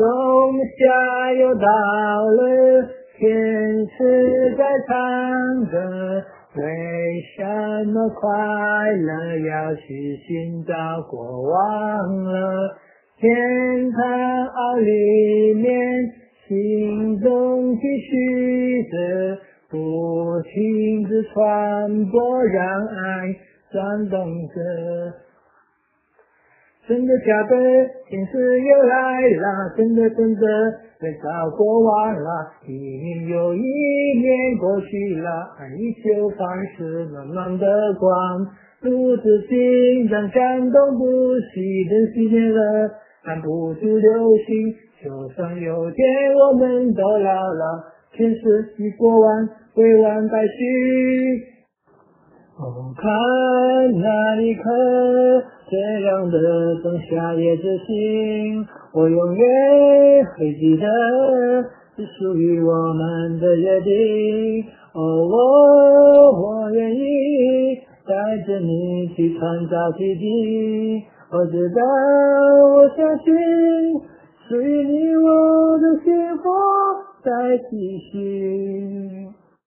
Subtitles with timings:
[0.00, 0.08] 仲
[0.56, 4.96] 夏又到了，天使在唱
[5.66, 5.76] 歌，
[6.56, 6.62] 为
[7.36, 12.78] 什么快乐要去寻找过往了？
[13.18, 15.68] 天堂里面，
[16.48, 19.38] 心中继续着，
[19.68, 23.36] 不停地传播，让爱
[23.70, 24.56] 转动着。
[26.90, 27.54] 真的假的？
[28.08, 29.46] 天使又来了，
[29.76, 30.42] 真的真的，
[30.98, 32.50] 回到过完了。
[32.66, 33.60] 一年又一
[34.18, 38.44] 年过去了，爱依旧放肆暖暖的光，
[38.82, 41.06] 如此紧张感动不
[41.54, 42.90] 息，等时间了，
[43.22, 44.74] 按不住流星。
[45.00, 50.50] 就算有天我们都老了，天使与过完未完待续。
[52.58, 53.08] 哦，看
[53.92, 54.62] 那一刻。
[55.70, 56.38] 这样的
[56.82, 60.84] 仲夏夜之星，我永远会记得，
[61.94, 64.64] 是属于我们的约定。
[64.92, 65.36] 哦，我
[66.32, 66.98] 我愿意
[68.04, 68.12] 带
[68.48, 71.04] 着你去创造奇迹。
[71.30, 71.80] 我知道，
[72.74, 73.32] 我相信，
[74.48, 76.42] 属于你我的幸福
[77.22, 77.30] 在
[77.70, 79.28] 继续。